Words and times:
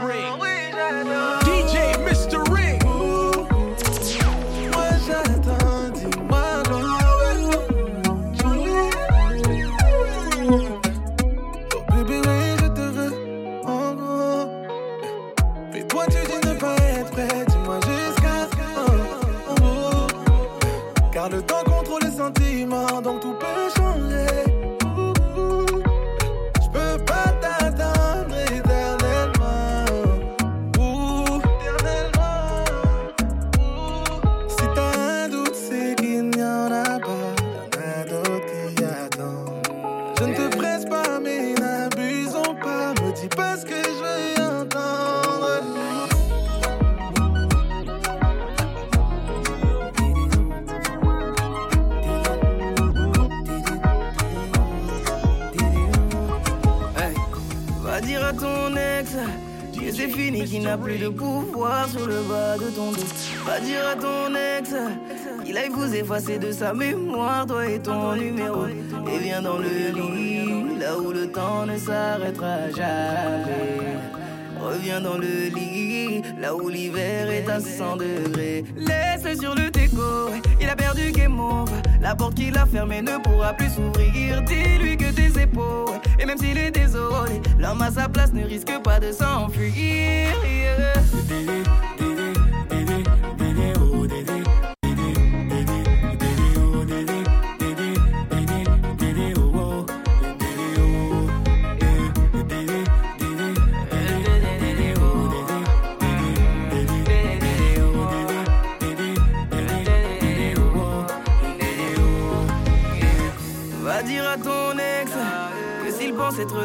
Ring. 0.00 0.51
Plus 60.92 60.98
de 60.98 61.08
pouvoir 61.08 61.88
sur 61.88 62.06
le 62.06 62.20
bas 62.28 62.56
de 62.58 62.70
ton 62.70 62.92
dos. 62.92 63.06
Va 63.46 63.60
dire 63.60 63.86
à 63.92 63.96
ton 63.96 64.34
ex 64.34 64.74
qu'il 65.44 65.56
aille 65.56 65.70
vous 65.70 65.94
effacer 65.94 66.38
de 66.38 66.52
sa 66.52 66.72
mémoire, 66.74 67.46
toi 67.46 67.66
et 67.66 67.78
ton 67.78 68.14
numéro. 68.14 68.66
Et 68.66 69.18
viens 69.18 69.42
dans 69.42 69.58
le 69.58 69.68
lit, 69.68 70.78
là 70.78 70.98
où 70.98 71.12
le 71.12 71.28
temps 71.28 71.66
ne 71.66 71.78
s'arrêtera 71.78 72.70
jamais. 72.70 73.96
Reviens 74.60 75.00
dans 75.00 75.18
le 75.18 75.48
lit, 75.54 76.22
là 76.40 76.54
où 76.54 76.68
l'hiver 76.68 77.30
est 77.30 77.48
à 77.48 77.58
100 77.58 77.96
degrés. 77.96 78.64
Laisse 78.76 79.40
sur 79.40 79.54
le 79.54 79.70
déco, 79.70 80.30
il 80.60 80.68
a 80.68 80.76
perdu 80.76 81.10
game 81.10 81.40
over. 81.40 81.81
La 82.02 82.16
porte 82.16 82.34
qu'il 82.34 82.58
a 82.58 82.66
fermée 82.66 83.00
ne 83.00 83.16
pourra 83.22 83.52
plus 83.52 83.70
s'ouvrir. 83.70 84.42
Dis-lui 84.42 84.96
que 84.96 85.12
tes 85.12 85.40
épaules, 85.40 86.00
et 86.18 86.26
même 86.26 86.36
s'il 86.36 86.58
est 86.58 86.72
désolé, 86.72 87.40
l'homme 87.60 87.80
à 87.80 87.92
sa 87.92 88.08
place 88.08 88.32
ne 88.32 88.44
risque 88.44 88.76
pas 88.82 88.98
de 88.98 89.12
s'enfuir. 89.12 89.72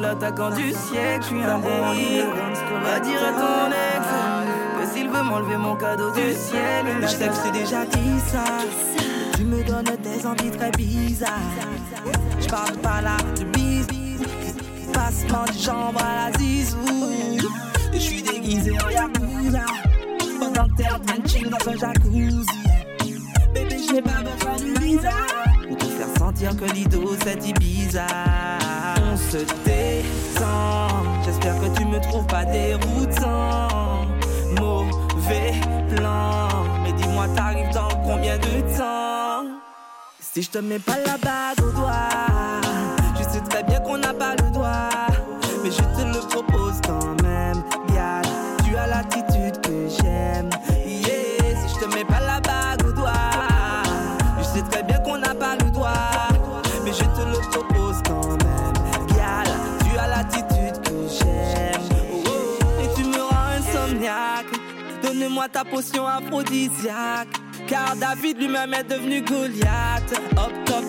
L'attaquant 0.08 0.52
du 0.52 0.72
siècle, 0.72 1.22
je 1.22 1.26
suis 1.26 1.44
un 1.44 1.60
bon 1.60 1.82
Va 2.84 3.00
dire 3.00 3.22
à 3.30 3.34
ton 3.42 3.68
ex 3.72 4.06
que 4.80 4.94
s'il 4.94 5.10
veut 5.10 5.24
m'enlever 5.24 5.58
mon 5.58 5.76
cadeau 5.76 6.12
du 6.12 6.34
ciel, 6.34 6.86
Je 7.02 7.08
sais 7.08 7.28
que 7.28 7.34
c'est 7.34 7.52
déjà 7.52 7.86
dit 7.86 8.20
ça. 8.28 8.44
Tu 9.36 9.44
me 9.44 9.64
donnes 9.64 9.98
des 10.04 10.26
envies 10.26 10.52
très 10.52 10.72
bizarres. 10.72 11.32
Je 12.40 12.48
parle 12.48 12.78
pas 12.78 13.02
là 13.02 13.18
de 13.38 13.44
bise, 13.46 13.88
passement 14.94 15.46
de 15.46 15.60
jambes 15.60 15.98
à 16.00 16.30
la 16.30 16.38
zizou. 16.38 16.78
Je 17.94 18.00
suis 18.00 18.22
déguisé 18.22 18.72
en 18.72 18.90
yakuza. 18.90 19.66
Pendant 20.40 20.68
que 20.70 20.76
t'es 20.78 20.90
en 20.90 21.00
train 21.00 21.20
de 21.20 21.28
chill 21.28 21.50
dans 21.50 21.70
un 21.70 21.76
jacuzzi. 21.76 22.46
Bébé, 23.54 23.78
j'ai 23.92 24.02
pas 24.02 24.22
besoin 24.22 24.56
de 24.56 24.80
visa. 24.80 25.10
Pour 25.68 25.78
te 25.78 25.86
faire 25.86 26.18
sentir 26.18 26.56
que 26.56 26.66
l'ido 26.72 27.16
c'est 27.24 27.46
Ibiza. 27.46 28.08
Détend. 29.66 30.88
J'espère 31.26 31.60
que 31.60 31.78
tu 31.78 31.86
me 31.86 32.00
trouves 32.00 32.28
pas 32.28 32.46
déroutant. 32.46 34.06
Mauvais 34.60 35.54
plan. 35.96 36.48
Mais 36.84 36.94
dis-moi, 36.94 37.28
t'arrives 37.36 37.74
dans 37.74 37.90
combien 38.06 38.38
de 38.38 38.78
temps? 38.78 39.46
Si 40.22 40.44
je 40.44 40.52
te 40.52 40.60
mets 40.60 40.80
pas 40.80 40.98
la 41.06 41.18
bague 41.18 41.67
Ta 65.54 65.64
potion 65.64 66.06
aphrodisiaque. 66.06 67.30
Car 67.68 67.96
David 67.96 68.38
lui-même 68.38 68.74
est 68.74 68.84
devenu 68.84 69.22
Goliath. 69.22 70.22
Hop 70.36 70.52
top, 70.66 70.84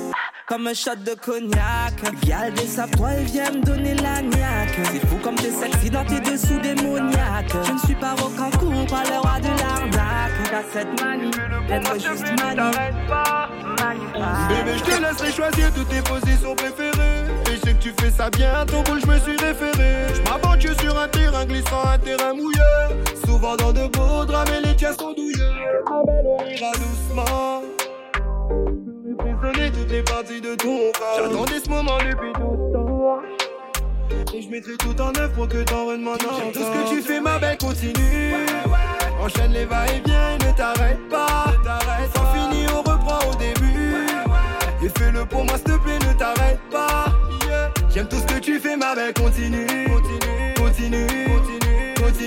comme 0.49 0.67
un 0.67 0.75
shot 0.75 0.97
de 1.07 1.15
cognac. 1.15 1.95
Vial 2.23 2.53
des 2.55 2.97
toi 2.97 3.15
et 3.15 3.25
viens 3.25 3.53
me 3.53 3.63
donner 3.63 3.95
la 3.95 4.21
niaque. 4.21 4.79
C'est 4.93 5.07
fou 5.07 5.17
comme 5.23 5.37
t'es 5.37 5.53
sexy 5.53 5.91
dans 5.91 6.05
tes 6.05 6.21
dessous 6.21 6.59
démoniaques. 6.61 7.55
Je 7.67 7.73
ne 7.73 7.79
suis 7.79 7.95
pas 7.95 8.15
rocancourt, 8.15 8.87
pas 8.87 9.05
le 9.05 9.19
roi 9.21 9.39
de 9.41 9.49
l'arnaque. 9.61 10.33
T'as 10.51 10.65
cette 10.73 11.01
manie 11.01 11.31
d'être 11.69 11.95
juste 11.95 12.27
manie. 12.43 12.61
Bébé, 14.49 14.79
je 14.79 14.85
te 14.85 15.01
laisserai 15.01 15.33
choisir 15.33 15.73
toutes 15.73 15.89
tes 15.89 16.03
positions 16.03 16.55
préférées. 16.57 17.25
Et 17.47 17.55
je 17.55 17.61
sais 17.61 17.75
que 17.75 17.83
tu 17.83 17.93
fais 18.01 18.11
ça 18.11 18.29
bien, 18.31 18.67
ton 18.67 18.83
boule, 18.83 19.01
je 19.01 19.07
me 19.07 19.19
suis 19.21 19.37
référé. 19.37 20.15
Je 20.15 20.31
m'aventure 20.31 20.79
sur 20.81 20.99
un 20.99 21.09
terrain 21.09 21.45
glissant, 21.45 21.85
un 21.87 21.99
terrain 21.99 22.35
mouillé. 22.35 22.59
Souvent 23.39 23.55
dans 23.55 23.73
de 23.73 23.87
beaux 23.87 24.25
drames, 24.25 24.49
et 24.49 24.67
les 24.67 24.75
tiens 24.75 24.93
sont 24.99 25.13
douillés. 25.13 25.39
Ma 25.89 26.03
belle, 26.03 26.27
on 26.27 26.45
ira 26.45 26.73
doucement. 26.73 27.63
Prisonner 29.17 29.71
toutes 29.71 29.91
les 29.93 30.03
parties 30.03 30.41
de 30.41 30.57
ton 30.57 30.91
corps. 30.99 31.21
J'attendais 31.23 31.61
ce 31.65 31.71
moment 31.71 31.99
depuis 31.99 32.33
tout 32.33 32.57
ce 32.59 32.73
temps. 32.73 33.21
Et 34.35 34.43
je 34.43 34.51
mettrai 34.51 34.77
tout 34.79 35.01
en 35.01 35.15
œuvre 35.15 35.33
pour 35.35 35.47
que 35.47 35.63
t'en 35.63 35.87
redemandes 35.87 36.21
encore. 36.21 36.51
Tout 36.53 36.59
ce 36.59 36.65
que 36.65 36.97
tu 36.97 37.01
fais, 37.01 37.21
ma 37.21 37.39
belle, 37.39 37.57
continue. 37.59 38.35
Enchaîne 39.23 39.53
les 39.53 39.67
va-et-vient 39.67 40.31
et 40.31 40.45
ne 40.45 40.53
t'arrête 40.57 41.09
pas. 41.09 41.53
Sans 42.17 42.27
fini, 42.35 42.67
on 42.75 42.79
reprend 42.79 43.21
au 43.31 43.35
début. 43.37 44.09
Et 44.83 44.89
fais-le 44.99 45.25
pour 45.27 45.45
moi, 45.45 45.55
s'il 45.55 45.65
te 45.65 45.79
plaît, 45.79 45.99
ne 46.01 46.13
t'arrête 46.19 46.59
pas. 46.73 47.05
J'aime 47.95 48.09
tout 48.09 48.17
ce 48.17 48.35
que 48.35 48.41
tu 48.41 48.59
fais, 48.59 48.77
ma 48.77 48.97
belle, 48.97 49.15
continue. 49.15 49.65
Continue, 49.87 50.55
continue, 50.57 51.07
continue, 51.27 51.68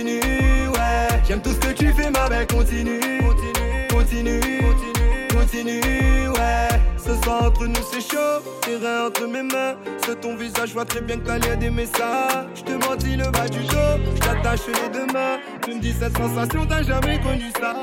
continue, 0.01 0.67
ouais. 0.69 1.21
J'aime 1.27 1.41
tout 1.41 1.51
ce 1.51 1.59
que 1.59 1.73
tu 1.73 1.93
fais, 1.93 2.09
ma 2.09 2.27
belle, 2.27 2.47
continue. 2.47 2.99
Continue, 3.19 3.87
continue, 3.89 4.39
continue, 4.59 5.27
continue, 5.31 6.27
ouais. 6.29 6.67
Ce 6.97 7.15
soir 7.23 7.43
entre 7.43 7.67
nous, 7.67 7.83
c'est 7.91 8.01
chaud. 8.01 8.41
Tes 8.61 8.77
reins 8.77 9.07
entre 9.07 9.27
mes 9.27 9.43
mains. 9.43 9.75
Sur 10.03 10.19
ton 10.19 10.35
visage, 10.35 10.69
je 10.69 10.73
vois 10.73 10.85
très 10.85 11.01
bien 11.01 11.17
que 11.17 11.25
t'as 11.25 11.37
l'air 11.37 11.57
d'aimer 11.57 11.85
ça. 11.85 12.47
Je 12.55 12.61
te 12.61 12.71
mentis 12.71 13.15
le 13.15 13.29
bas 13.29 13.47
du 13.47 13.59
dos. 13.59 14.15
Je 14.15 14.19
t'attache 14.19 14.67
les 14.67 14.89
deux 14.89 15.13
mains. 15.13 15.37
Tu 15.63 15.75
me 15.75 15.79
dis 15.79 15.93
cette 15.93 16.17
sensation, 16.17 16.65
t'as 16.65 16.83
jamais 16.83 17.19
connu 17.19 17.51
ça. 17.59 17.75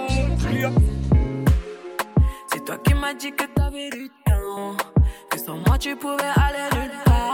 C'est 2.52 2.64
toi 2.64 2.76
qui 2.84 2.94
m'as 2.94 3.14
dit 3.14 3.32
que 3.32 3.44
t'avais 3.54 3.90
du 3.90 4.10
temps. 4.26 4.76
Que 5.30 5.38
sans 5.38 5.58
moi 5.66 5.78
tu 5.78 5.94
pouvais 5.94 6.32
aller 6.36 6.68
nulle 6.74 6.90
part. 7.04 7.27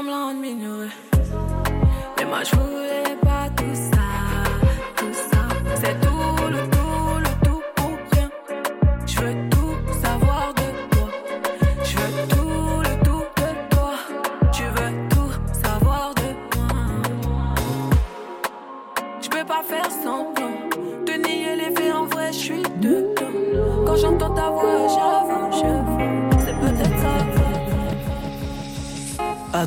Semblant. 0.00 0.34
Mais 2.16 2.24
moi, 2.24 2.42
je 2.42 2.56
voulais 2.56 3.16
pas 3.22 3.48
tout 3.56 3.74
ça, 3.74 4.08
tout 4.96 5.12
ça. 5.12 5.42
C'est 5.74 6.00
tout 6.00 6.46
le 6.50 6.60
tout, 6.74 7.18
le 7.18 7.32
tout 7.44 7.62
pour 7.76 7.92
rien. 8.12 8.30
Je 9.06 9.20
veux 9.20 9.36
tout 9.50 9.76
savoir 10.02 10.54
de 10.54 10.68
toi. 10.90 11.08
Je 11.84 11.96
veux 11.96 12.28
tout 12.28 12.80
le 12.86 12.92
tout 13.04 13.24
de 13.36 13.50
toi. 13.74 13.92
Tu 14.52 14.62
veux 14.62 15.08
tout 15.10 15.32
savoir 15.64 16.14
de 16.14 16.28
moi. 16.56 16.76
Je 19.20 19.28
peux 19.28 19.44
pas 19.44 19.62
faire 19.62 19.90
semblant 19.90 20.56
de 21.06 21.12
nier 21.12 21.56
les 21.56 21.74
faits 21.74 21.94
en 21.94 22.06
vrai, 22.06 22.32
je 22.32 22.38
suis 22.38 22.62
dedans. 22.80 23.32
Quand 23.86 23.96
j'entends 23.96 24.34
ta 24.34 24.50
voix, 24.50 24.88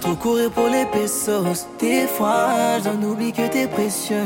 trop 0.04 0.16
courir 0.16 0.52
pour 0.52 0.68
les 0.68 0.86
pesos, 0.86 1.66
des 1.80 2.08
fois 2.08 2.78
j'en 2.84 3.02
oublie 3.08 3.32
que 3.32 3.48
t'es 3.48 3.68
précieux. 3.68 4.26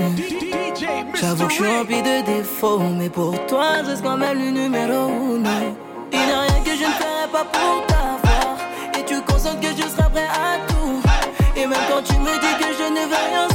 J'avoue 1.13 1.45
que 1.45 1.53
je 1.53 1.57
suis 1.61 1.67
rempli 1.67 2.01
de 2.01 2.25
défauts, 2.25 2.79
mais 2.97 3.09
pour 3.09 3.33
toi 3.45 3.83
je 3.83 3.89
reste 3.89 4.03
quand 4.03 4.17
même 4.17 4.39
le 4.39 4.49
numéro 4.49 5.07
uno. 5.35 5.49
Il 6.11 6.19
n'y 6.19 6.31
a 6.31 6.41
rien 6.41 6.59
que 6.65 6.71
je 6.71 6.85
ne 6.91 6.95
ferai 6.99 7.27
pas 7.31 7.45
pour 7.53 7.85
t'avoir, 7.85 8.57
et 8.97 9.03
tu 9.05 9.21
consentes 9.21 9.59
que 9.61 9.67
je 9.67 9.87
serai 9.87 10.09
prêt 10.09 10.31
à 10.49 10.57
tout. 10.67 10.99
Et 11.55 11.67
même 11.67 11.85
quand 11.89 12.01
tu 12.01 12.17
me 12.25 12.33
dis 12.43 12.55
que 12.61 12.69
je 12.79 12.87
ne 12.95 13.03
veux 13.09 13.23
rien 13.29 13.46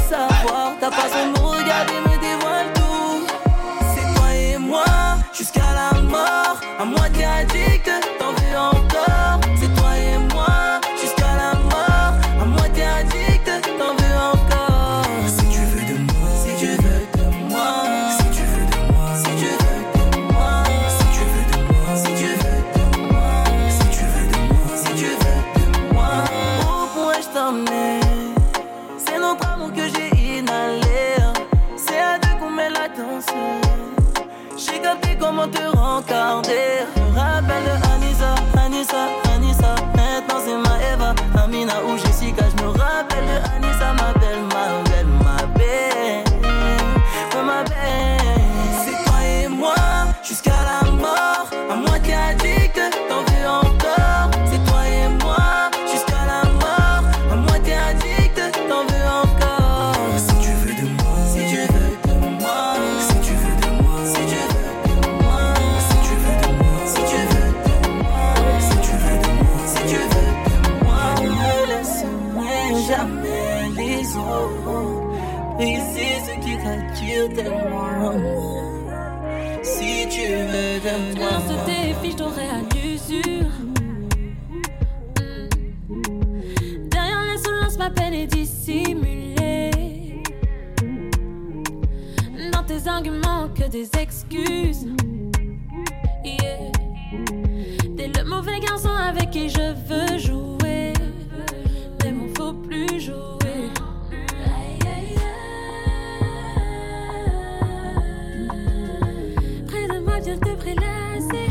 Près 110.32 110.40
de 110.40 110.44
moi, 110.44 110.54
viens 110.54 110.54
te 110.54 110.60
prélasser. 110.60 111.50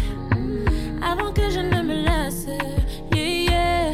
Avant 1.01 1.31
que 1.33 1.50
je 1.50 1.60
ne 1.60 1.81
me 1.81 2.04
lasse. 2.04 2.48
Yeah, 3.13 3.28
yeah. 3.28 3.94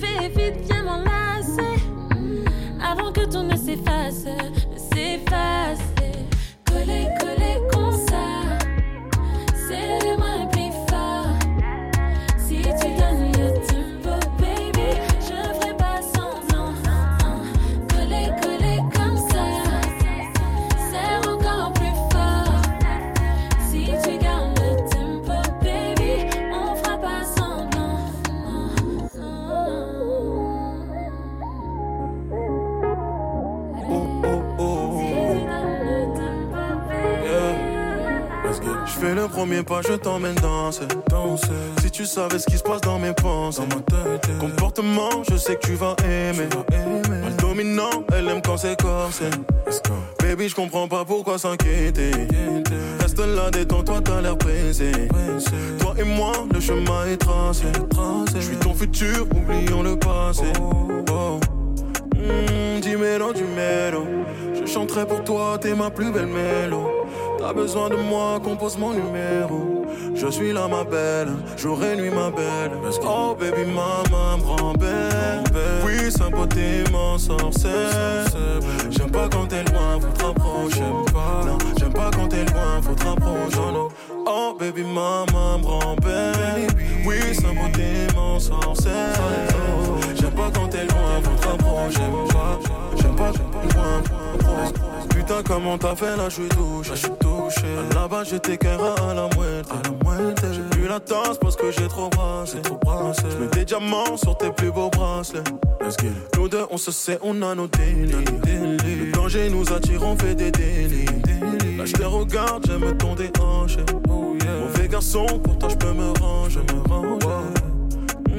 Fais 0.00 0.28
vite, 0.28 0.64
viens 0.66 0.82
m'enlacer. 0.82 1.78
Avant 2.82 3.12
que 3.12 3.24
tout 3.26 3.42
ne 3.42 3.56
s'efface. 3.56 4.26
Premier 39.38 39.62
pas, 39.62 39.82
je 39.82 39.92
t'emmène 39.92 40.34
danser. 40.34 40.88
danser. 41.08 41.46
Si 41.80 41.90
tu 41.92 42.04
savais 42.06 42.40
ce 42.40 42.46
qui 42.46 42.58
se 42.58 42.62
passe 42.64 42.80
dans 42.80 42.98
mes 42.98 43.12
pensées, 43.12 43.62
dans 43.62 43.76
ma 43.76 43.82
tête, 43.82 44.28
comportement, 44.40 45.10
je 45.30 45.36
sais 45.36 45.54
que 45.54 45.64
tu 45.64 45.74
vas 45.74 45.94
aimer. 46.02 46.48
Mal 47.08 47.36
dominant, 47.36 48.02
elle 48.12 48.28
aime 48.30 48.42
quand 48.42 48.56
c'est 48.56 48.80
corsé. 48.82 49.26
Baby, 50.20 50.48
je 50.48 50.56
comprends 50.56 50.88
pas 50.88 51.04
pourquoi 51.04 51.38
s'inquiéter. 51.38 52.10
Reste 52.98 53.20
là, 53.20 53.48
détends-toi, 53.52 54.00
t'as 54.02 54.20
l'air 54.22 54.36
pressé. 54.36 54.90
Toi 55.78 55.94
et 55.98 56.04
moi, 56.04 56.32
le 56.52 56.58
chemin 56.58 57.06
est 57.06 57.18
tracé. 57.18 57.66
Je 58.34 58.40
suis 58.40 58.56
ton 58.56 58.74
futur, 58.74 59.24
oublions 59.36 59.84
le 59.84 59.96
passé. 59.96 60.52
Oh. 60.60 61.38
Mm, 62.16 62.80
Dis-mélo, 62.80 63.32
du 63.32 63.44
mélo. 63.44 64.04
Je 64.60 64.66
chanterai 64.66 65.06
pour 65.06 65.22
toi, 65.22 65.58
t'es 65.60 65.74
ma 65.76 65.90
plus 65.90 66.10
belle 66.10 66.26
mélo. 66.26 66.97
T'as 67.38 67.52
besoin 67.52 67.88
de 67.88 67.96
moi, 67.96 68.40
compose 68.42 68.76
mon 68.76 68.92
numéro. 68.92 69.86
Je 70.14 70.26
suis 70.28 70.52
là, 70.52 70.66
ma 70.68 70.82
belle, 70.84 71.28
jour 71.56 71.82
et 71.84 71.96
nuit, 71.96 72.10
ma 72.10 72.30
belle. 72.30 72.72
Oh, 73.04 73.36
baby, 73.38 73.64
maman, 73.70 74.38
me 74.38 74.42
rend 74.42 74.72
belle. 74.74 75.44
Oui, 75.84 76.10
sa 76.10 76.28
beauté 76.28 76.82
m'en 76.90 77.16
sorcelle. 77.16 78.26
J'aime 78.90 79.10
pas 79.10 79.28
quand 79.28 79.46
t'es 79.46 79.62
loin, 79.64 80.00
faut 80.00 80.08
te 80.08 80.24
rapprocher. 80.24 80.80
Non, 80.80 81.58
j'aime 81.78 81.92
pas 81.92 82.10
quand 82.12 82.28
t'es 82.28 82.44
loin, 82.44 82.82
faut 82.82 82.94
te 82.94 83.04
rapprocher. 83.04 83.58
Oh, 84.26 84.56
baby, 84.58 84.82
maman, 84.82 85.58
me 85.58 85.66
rend 85.66 85.96
belle. 85.96 86.66
Oui, 87.06 87.34
sa 87.34 87.48
beauté 87.48 88.12
m'en 88.16 88.40
sorcelle. 88.40 88.92
J'aime 90.02 90.07
pas 90.38 90.50
quand 90.54 90.68
t'es 90.68 90.84
loin, 90.84 91.20
faut 91.22 91.36
te 91.40 91.48
rapprocher. 91.48 92.00
J'aime 92.96 93.16
pas 93.16 93.32
loin. 93.32 94.02
Putain 95.10 95.42
comment 95.44 95.76
t'as 95.76 95.96
fait 95.96 96.16
là, 96.16 96.28
je 96.28 96.34
suis 96.34 96.48
touché. 96.48 96.90
Je 96.90 96.94
suis 96.94 97.10
touché. 97.20 97.66
Là-bas, 97.94 98.24
j'étais 98.24 98.56
qu'un 98.56 98.78
à 98.78 99.14
la. 99.14 99.24
À 99.24 99.78
la. 99.84 100.52
J'ai 100.52 100.62
plus 100.70 100.88
la 100.88 101.00
tasse 101.00 101.38
parce 101.40 101.56
que 101.56 101.70
j'ai 101.70 101.88
trop 101.88 102.08
brassé. 102.08 102.60
Trop 102.62 102.78
brassé. 102.84 103.22
J'mets 103.30 103.48
des 103.48 103.64
diamants 103.64 104.16
sur 104.16 104.36
tes 104.36 104.50
plus 104.50 104.70
beaux 104.70 104.90
bracelets. 104.90 105.44
Nous 106.36 106.48
deux, 106.48 106.66
on 106.70 106.76
se 106.76 106.92
sait, 106.92 107.18
on 107.22 107.42
a 107.42 107.54
nos 107.54 107.66
délits. 107.66 108.12
Le 108.46 109.12
danger 109.12 109.50
nous 109.50 109.72
attire, 109.72 110.02
on 110.02 110.16
fait 110.16 110.34
des 110.34 110.50
délits. 110.50 111.06
Là, 111.76 111.84
je 111.84 111.92
te 111.92 112.04
regarde, 112.04 112.64
j'aime 112.66 112.96
ton 112.96 113.14
déhanché. 113.14 113.84
Oh, 114.08 114.36
Mauvais 114.60 114.88
garçon, 114.88 115.26
pour 115.42 115.58
toi, 115.58 115.68
je 115.68 115.76
peux 115.76 115.92
me 115.92 116.10
ranger. 116.20 116.60
Me 116.60 116.88
ranger. 116.88 117.47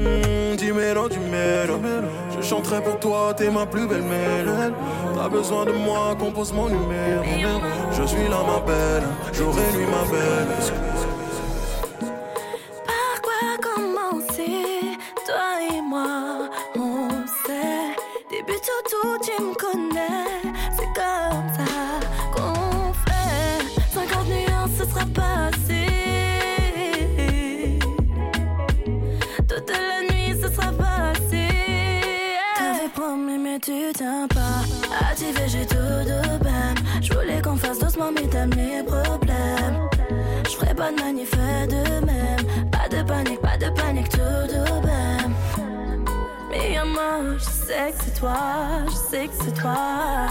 Mmh, 0.00 0.56
dis-mélo, 0.56 1.08
dis-mélo. 1.10 1.78
Je 2.34 2.40
chanterai 2.40 2.82
pour 2.82 2.98
toi, 2.98 3.34
t'es 3.36 3.50
ma 3.50 3.66
plus 3.66 3.86
belle 3.86 4.02
mélodie. 4.02 4.74
T'as 5.14 5.28
besoin 5.28 5.66
de 5.66 5.72
moi, 5.72 6.16
compose 6.18 6.52
mon 6.54 6.68
numéro. 6.68 7.60
Je 7.92 8.02
suis 8.04 8.26
là, 8.28 8.38
ma 8.46 8.60
belle, 8.60 9.02
jour 9.34 9.54
et 9.58 9.76
nuit, 9.76 9.84
ma 9.84 10.04
belle. 10.10 10.48
Par 12.86 13.20
quoi 13.22 13.58
commencer 13.60 14.96
Toi 15.26 15.48
et 15.70 15.82
moi, 15.82 16.48
on 16.76 17.08
sait. 17.46 17.94
Début 18.30 18.58
tout, 18.60 18.82
tout, 18.90 19.18
tu 19.22 19.42
me 19.42 19.54
connais. 19.54 20.30
C'est 20.78 20.90
comme 20.94 21.49
promis, 33.00 33.38
mais 33.38 33.58
tu 33.58 33.92
tiens 33.94 34.26
pas. 34.28 34.60
Activé, 35.08 35.44
j'ai 35.46 35.66
tout 35.66 35.98
de 36.12 36.20
peine. 36.44 36.78
Je 37.00 37.12
voulais 37.14 37.40
qu'on 37.40 37.56
fasse 37.56 37.78
doucement, 37.78 38.10
mais 38.14 38.26
t'as 38.28 38.46
mes 38.46 38.82
problèmes. 38.82 39.78
Je 40.44 40.54
ferai 40.56 40.74
pas 40.74 40.90
de 40.92 41.00
manif, 41.00 41.32
de 41.74 41.82
même. 42.04 42.44
Pas 42.70 42.88
de 42.94 43.02
panique, 43.02 43.40
pas 43.40 43.56
de 43.56 43.70
panique, 43.70 44.10
tout 44.10 44.42
de 44.54 44.62
même. 44.86 45.34
Mais 46.50 46.72
y'a 46.74 46.84
moi, 46.84 47.38
je 47.38 47.44
que 47.92 48.04
c'est 48.04 48.14
toi, 48.20 48.36
je 48.86 49.26
que 49.28 49.44
c'est 49.44 49.54
toi. 49.62 50.26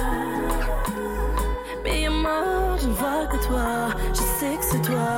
Mais 1.83 2.01
y'a 2.03 2.11
moi, 2.11 2.43
je 2.81 2.89
vois 2.89 3.25
que 3.31 3.37
toi, 3.47 3.69
je 4.13 4.23
sais 4.39 4.55
que 4.59 4.65
c'est 4.71 4.81
toi. 4.81 5.09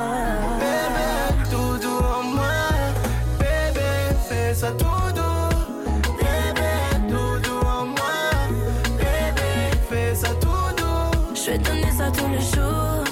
Bébé, 0.62 1.08
tout 1.50 1.78
doux 1.82 2.04
en 2.18 2.22
moi. 2.36 2.58
Bébé, 3.38 3.90
fais 4.28 4.54
ça 4.54 4.70
tout 4.72 5.11
jours. 12.42 13.04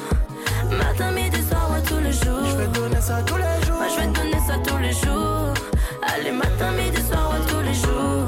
Matin, 0.77 1.11
midi, 1.13 1.43
soir, 1.49 1.71
tous 1.87 1.99
les 1.99 2.13
jours. 2.13 2.45
Je 2.51 2.57
vais 2.57 2.67
te 2.67 2.79
donner 2.79 3.01
ça 3.01 3.23
tous 3.27 3.37
les 3.37 3.67
jours. 3.67 3.77
Moi, 3.77 3.89
je 3.89 4.01
vais 4.01 4.07
te 4.09 4.19
donner 4.19 4.41
ça 4.47 4.55
tous 4.67 4.79
les 4.79 4.93
jours. 4.93 5.55
Allez, 6.03 6.33
matin, 6.33 6.71
midi, 6.73 7.03
soir, 7.09 7.31
ouais, 7.33 7.47
tous 7.49 7.61
les 7.61 7.75
jours. 7.75 8.27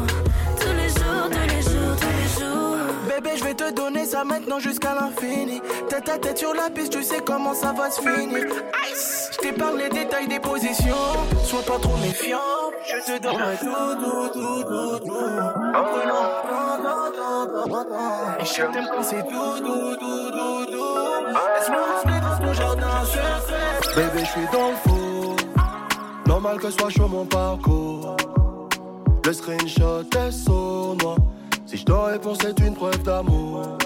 Tous 0.60 0.72
les 0.80 0.88
jours, 0.88 1.28
tous 1.30 1.54
les 1.54 1.62
jours, 1.62 1.96
tous 2.00 2.14
les 2.20 2.44
jours. 2.44 2.76
Bébé, 3.08 3.30
je 3.36 3.44
vais 3.44 3.54
te 3.54 3.72
donner 3.72 4.04
ça 4.06 4.24
maintenant 4.24 4.58
jusqu'à 4.58 4.94
l'infini. 4.94 5.60
Tête 5.88 6.08
à 6.08 6.18
tête 6.18 6.38
sur 6.38 6.54
la 6.54 6.70
piste, 6.70 6.92
tu 6.92 7.02
sais 7.02 7.20
comment 7.24 7.54
ça 7.54 7.72
va 7.72 7.90
se 7.90 8.00
finir. 8.00 8.46
Ice, 8.92 9.30
je 9.32 9.38
t'épargne 9.38 9.78
les 9.78 9.88
détails 9.88 10.28
des 10.28 10.40
positions. 10.40 10.94
Sois 11.52 11.60
pas 11.64 11.78
trop 11.78 11.96
méfiant. 11.98 12.38
Je 12.82 13.12
te 13.12 13.22
donne 13.22 13.36
tout, 13.60 13.66
tout, 14.00 14.28
tout, 14.32 14.62
tout, 14.62 14.98
tout. 15.04 15.12
Prenant 15.74 16.30
Et 18.40 18.44
je 18.46 18.72
t'aime 18.72 18.88
quand 18.90 19.02
c'est 19.02 19.22
tout, 19.24 19.58
tout, 19.58 19.96
tout, 20.00 20.30
tout, 20.30 20.64
tout. 20.72 20.96
Laisse-moi 21.28 21.84
rester 21.92 22.20
dans 22.22 22.38
ton 22.38 22.52
jardin 22.54 23.04
secret. 23.04 23.94
Bébé, 23.94 24.20
je 24.20 24.30
suis 24.30 24.48
dans 24.50 24.70
le 24.70 24.76
faux. 24.76 25.36
Normal 26.26 26.56
que 26.58 26.70
soit 26.70 26.88
chaud 26.88 27.08
mon 27.08 27.26
parcours. 27.26 28.16
Le 29.22 29.32
screenshot 29.34 30.04
est 30.04 30.30
sournois. 30.30 31.16
Si 31.66 31.76
je 31.76 31.84
te 31.84 31.92
réponds, 31.92 32.34
c'est 32.40 32.58
une 32.60 32.74
preuve 32.74 33.02
d'amour. 33.02 33.76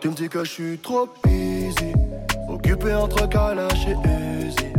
Tu 0.00 0.10
me 0.10 0.14
dis 0.14 0.28
que 0.28 0.44
je 0.44 0.50
suis 0.50 0.78
trop 0.78 1.08
busy. 1.24 1.94
Occupé 2.46 2.94
entre 2.94 3.26
Kalash 3.26 3.86
et 3.86 3.96
Uzi. 4.46 4.77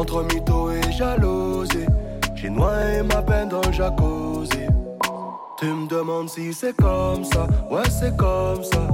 Entre 0.00 0.22
mytho 0.22 0.70
et 0.70 0.92
jalousie. 0.92 1.84
J'ai 2.34 2.48
noyé 2.48 3.02
ma 3.02 3.20
peine 3.20 3.50
dans 3.50 3.60
le 3.60 3.70
jacuzzi. 3.70 4.66
Tu 5.58 5.66
me 5.66 5.86
demandes 5.88 6.30
si 6.30 6.54
c'est 6.54 6.74
comme 6.74 7.22
ça. 7.22 7.46
Ouais, 7.70 7.86
c'est 7.90 8.16
comme 8.16 8.64
ça. 8.64 8.88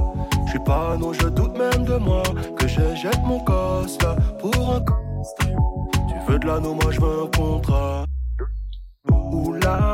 Je 0.45 0.49
suis 0.49 0.59
pas 0.59 0.97
non, 0.97 1.13
je 1.13 1.29
doute 1.29 1.57
même 1.57 1.85
de 1.85 1.95
moi. 1.95 2.23
Que 2.57 2.67
je 2.67 2.93
jette 3.01 3.23
mon 3.23 3.39
costa 3.39 4.17
pour 4.41 4.53
un 4.75 4.81
costa. 4.81 5.45
Tu 6.09 6.15
veux 6.29 6.39
de 6.39 6.45
l'anneau, 6.45 6.73
moi 6.73 6.91
je 6.91 6.99
veux 6.99 7.23
un 7.23 7.37
contrat. 7.37 8.03
Oula. 9.09 9.86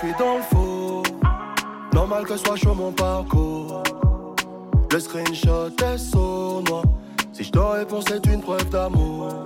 Suis 0.00 0.14
dans 0.18 0.36
le 0.38 0.42
faux. 0.42 1.02
Normal 1.92 2.24
que 2.24 2.36
soit 2.36 2.56
chaud 2.56 2.74
mon 2.74 2.90
parcours. 2.90 3.82
Le 4.90 4.98
screenshot 4.98 5.68
est 5.68 5.98
sournois. 5.98 6.82
Si 7.34 7.44
je 7.44 7.50
te 7.50 7.58
réponds, 7.58 8.00
c'est 8.00 8.24
une 8.26 8.40
preuve 8.40 8.68
d'amour. 8.70 9.44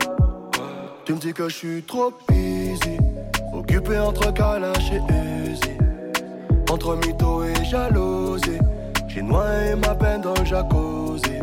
Tu 1.05 1.13
me 1.13 1.19
dis 1.19 1.33
que 1.33 1.49
je 1.49 1.57
suis 1.57 1.83
trop 1.83 2.13
busy. 2.29 2.99
Occupé 3.53 3.99
entre 3.99 4.33
Kalash 4.33 4.93
et 4.93 5.03
Uzi. 5.51 5.77
Entre 6.71 6.97
mytho 6.97 7.43
et 7.43 7.65
jalousie. 7.65 8.61
J'ai 9.09 9.23
noyé 9.23 9.75
ma 9.75 9.95
peine 9.97 10.21
dans 10.21 10.35
le 10.35 10.45
jacuzzi. 10.45 11.39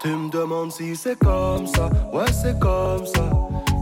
Tu 0.00 0.08
me 0.08 0.30
demandes 0.30 0.72
si 0.72 0.96
c'est 0.96 1.18
comme 1.18 1.66
ça. 1.66 1.90
Ouais, 2.10 2.32
c'est 2.32 2.58
comme 2.58 3.04
ça. 3.04 3.30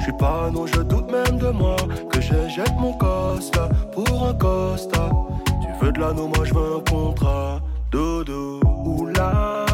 Je 0.03 0.07
suis 0.07 0.17
pas 0.17 0.51
non, 0.53 0.67
je 0.67 0.81
doute 0.81 1.09
même 1.13 1.39
de 1.39 1.51
moi. 1.51 1.77
Que 2.11 2.21
je 2.21 2.49
jette 2.49 2.75
mon 2.77 2.93
costa 2.95 3.69
pour 3.93 4.27
un 4.27 4.35
costa. 4.35 5.11
Tu 5.47 5.69
veux 5.81 5.93
de 5.93 6.01
l'anneau, 6.01 6.27
moi 6.27 6.45
je 6.45 6.53
veux 6.53 6.77
un 6.79 6.91
contrat. 6.91 7.61
Dodo, 7.93 8.59
oula. 8.85 9.65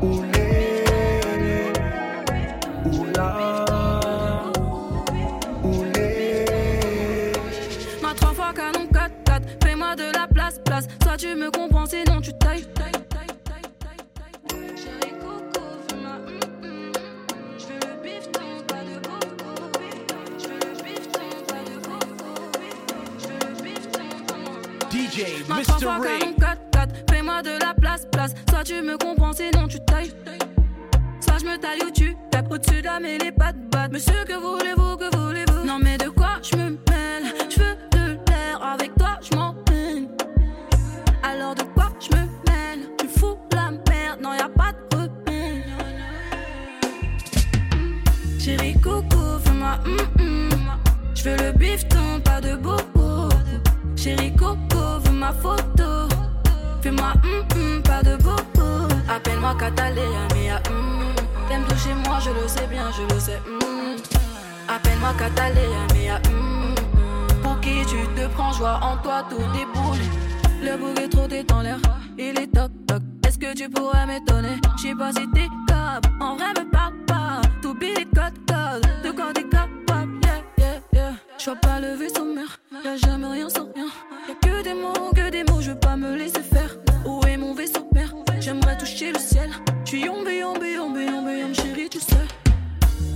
Oulé. 0.00 0.94
Oula. 2.86 4.46
Oulé. 5.62 6.46
Ma 8.00 8.14
trois 8.14 8.32
fois 8.32 8.54
canon 8.54 8.86
4-4, 8.90 9.42
fais-moi 9.62 9.96
de 9.96 10.16
la 10.18 10.26
place, 10.26 10.58
place. 10.64 10.88
Soit 11.02 11.18
tu 11.18 11.34
me 11.34 11.50
comprends, 11.50 11.84
sinon 11.84 12.22
tu 12.22 12.32
tailles. 12.32 12.64
Chérie 12.78 12.99
DJ 25.20 25.44
Mr. 25.48 26.00
Ring. 26.00 26.34
canon 26.36 26.56
4-4, 26.72 26.88
fais-moi 27.10 27.42
de 27.42 27.50
la 27.60 27.74
place, 27.74 28.06
place. 28.10 28.34
Soit 28.48 28.64
tu 28.64 28.80
me 28.80 28.96
comprends, 28.96 29.32
sinon 29.32 29.68
tu 29.68 29.78
tailles. 29.80 30.12
Soit 31.20 31.38
je 31.38 31.44
me 31.44 31.58
taille 31.58 31.82
ou 31.86 31.90
tu 31.90 32.16
tapes 32.30 32.50
au-dessus 32.50 32.80
de 32.80 32.86
la 32.86 33.00
mêlée, 33.00 33.30
pas 33.30 33.52
de 33.52 33.58
batte. 33.58 33.92
Monsieur, 33.92 34.24
que 34.26 34.32
voulez-vous, 34.32 34.96
que 34.96 35.14
voulez-vous? 35.14 35.66
Non, 35.66 35.78
mais 35.78 35.98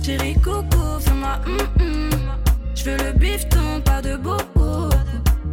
Chérie 0.05 0.35
coco, 0.35 0.99
fais-moi 0.99 1.39
hum 1.47 1.57
hum. 1.81 2.09
J'veux 2.75 2.95
le 2.97 3.11
bifton, 3.13 3.81
pas 3.83 4.03
de 4.03 4.15
bobo. 4.17 4.89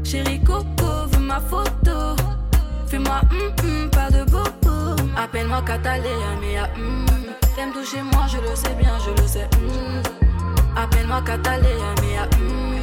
Chérie 0.04 0.44
coco, 0.44 1.06
veux 1.10 1.20
ma 1.20 1.40
photo. 1.40 2.16
Fais-moi 2.86 3.22
hum 3.30 3.54
hum, 3.64 3.88
pas 3.88 4.10
de 4.10 4.24
bobo. 4.24 5.02
Appelle-moi 5.16 5.62
Catalina, 5.62 6.36
mais 6.42 6.60
hum. 6.76 7.06
T'aimes 7.56 7.72
toucher 7.72 8.02
moi, 8.02 8.26
je 8.28 8.36
le 8.46 8.54
sais 8.54 8.74
bien, 8.74 8.92
je 8.98 9.22
le 9.22 9.26
sais. 9.26 9.48
hum. 9.56 10.02
Appelle-moi 10.76 11.22
Catalina, 11.22 11.94
mais 12.02 12.18
hum. 12.36 12.82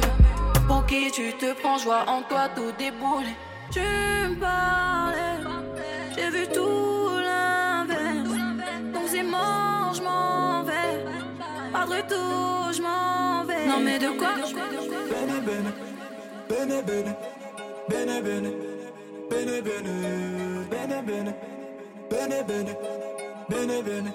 Pour 0.66 0.84
qui 0.86 1.12
tu 1.12 1.32
te 1.34 1.52
prends, 1.60 1.78
joie 1.78 2.04
en 2.08 2.22
toi, 2.22 2.48
tout 2.56 2.72
déboule. 2.80 3.30
Tu 3.70 3.78
me 3.78 4.34
parlais, 4.40 5.38
j'ai 6.16 6.30
vu 6.30 6.48
tout 6.52 6.69
Retour, 12.10 12.72
je 12.72 12.82
m'en 12.82 13.44
vais. 13.44 13.66
Non 13.66 13.80
mais 13.80 13.98
de 13.98 14.08
quoi 14.18 14.34
Bene 14.34 15.40
bene, 15.46 15.72
bene 16.48 16.82
bene, 16.82 17.16
bene 17.88 18.22
bene, 18.22 18.52
bene 19.30 19.62
bene, 19.62 19.82
bene 20.70 21.02
bene, 21.02 21.34
bene 22.10 22.44
bene, 22.44 22.76
bene 23.48 23.82
bene, 23.82 24.14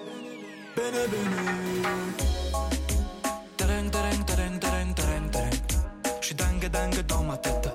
bene 0.76 1.08
bene. 1.08 1.38
Tereng 3.58 3.90
tereng 3.90 4.26
tereng 4.26 4.60
tereng 4.60 4.94
tereng 4.94 5.30
tereng. 5.32 5.54
J'suis 6.22 6.36
dingue 6.36 6.70
dingue 6.70 7.02
dans 7.08 7.24
ma 7.24 7.38
tête. 7.38 7.70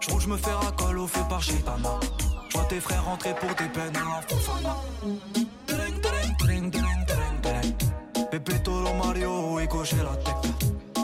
J'roule, 0.00 0.20
j'me 0.20 0.36
fais 0.36 0.52
racole 0.52 0.98
au 0.98 1.06
feu 1.06 1.22
par 1.28 1.42
Chitana. 1.42 2.00
J'vois 2.50 2.64
tes 2.64 2.80
frères 2.80 3.04
rentrer 3.04 3.34
pour 3.34 3.54
des 3.54 3.68
peines 3.68 3.96
en 3.96 4.20
Fofana. 4.28 4.76
Pepe 8.34 8.60
Toro 8.64 8.92
Mario 8.94 9.60
et 9.60 9.68
la 9.68 10.16
tête. 10.16 10.50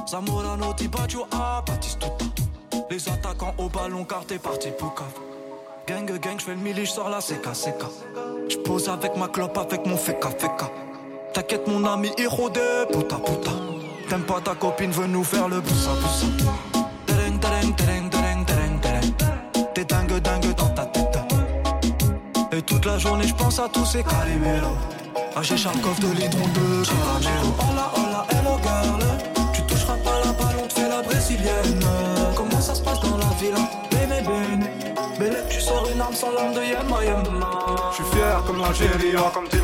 Zamorano, 0.09 0.75
Tibaggio, 0.75 1.29
ah, 1.31 1.63
Batistuta. 1.65 2.25
Les 2.91 3.09
attaquants 3.09 3.55
au 3.57 3.69
ballon 3.69 4.05
car 4.05 4.25
t'es 4.27 4.41
parti 4.41 4.71
pour 4.77 4.97
cave. 4.97 5.07
Gang 5.87 6.19
gang, 6.19 6.41
j'fais 6.41 6.57
le 6.57 6.61
mili, 6.61 6.85
j'sors 6.85 7.09
la 7.09 7.21
CK 7.21 7.53
CK. 7.53 7.85
J'pose 8.49 8.89
avec 8.89 9.17
ma 9.17 9.29
clope, 9.29 9.57
avec 9.59 9.87
mon 9.87 9.97
feka 9.97 10.31
feka. 10.31 10.73
T'inquiète 11.33 11.69
mon 11.69 11.85
ami, 11.85 12.11
héros 12.19 12.51
de 12.51 12.87
puta 12.93 13.19
puta. 13.19 13.53
T'aimes 14.09 14.23
pas 14.23 14.41
ta 14.41 14.57
copine, 14.57 14.91
veut 14.91 15.07
nous 15.07 15.23
faire 15.23 15.49
le 15.49 15.61
boussa 15.61 15.91
boussa. 16.03 16.27
Tereng 17.07 17.39
tereng. 17.39 18.11
T'es 19.73 19.85
dingue 19.85 20.19
dingue 20.19 20.55
dans 20.57 20.71
ta 20.71 20.85
tête. 20.87 21.19
Et 22.51 22.63
toute 22.63 22.85
la 22.85 22.99
journée 22.99 23.29
j'pense 23.29 23.61
à 23.61 23.69
tous 23.69 23.85
ces 23.85 24.03
caliméros. 24.03 24.75
Ah 25.41 25.43
j'ai 25.43 25.57
Charkov 25.57 25.99
de 26.01 26.09
l'hydron 26.09 26.47
de 26.49 26.85
Caramelo. 26.85 27.55
Hola 27.61 27.91
hola 27.97 28.27
hello 28.29 28.59
girl. 28.63 29.03
Tu 29.55 29.63
toucheras 29.63 29.97
pas 30.05 30.21
la 30.23 30.33
balle, 30.33 30.57
on 30.63 30.67
te 30.67 30.75
fait 30.75 30.87
la 30.87 31.01
brésilienne. 31.01 31.83
Comment 32.37 32.61
ça 32.61 32.75
se 32.75 32.83
passe 32.83 33.01
dans 33.01 33.17
la 33.17 33.25
villa? 33.41 33.57
Bene 33.91 34.23
bene. 34.23 34.70
Belle, 35.21 35.45
tu 35.51 35.61
sors 35.61 35.87
une 35.95 36.01
arme 36.01 36.15
sans 36.15 36.33
l'âme 36.33 36.55
de 36.55 36.61
Yemma 36.61 37.05
Yemma. 37.05 37.51
Je 37.91 37.97
suis 37.97 38.05
fier 38.05 38.43
comme 38.47 38.59
l'Algérie, 38.59 39.13
comme 39.35 39.49
dit. 39.49 39.61